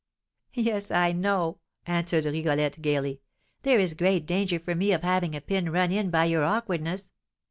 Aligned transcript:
"Yes, 0.55 0.89
I 0.89 1.11
know," 1.11 1.59
answered 1.85 2.25
Rigolette 2.25 2.81
gaily; 2.81 3.21
"there 3.61 3.77
is 3.77 3.93
great 3.93 4.25
danger 4.25 4.57
for 4.59 4.73
me 4.73 4.93
of 4.93 5.03
having 5.03 5.35
a 5.35 5.41
pin 5.41 5.71
run 5.71 5.91
in 5.91 6.09
by 6.09 6.25
your 6.25 6.43
awkwardness. 6.43 7.11